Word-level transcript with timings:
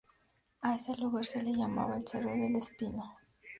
A 0.61 0.73
ese 0.77 0.97
lugar 0.97 1.27
se 1.27 1.43
le 1.43 1.51
llamaba 1.53 1.95
el 1.95 2.07
"Cerro 2.07 2.31
del 2.31 2.55
Espino". 2.55 3.19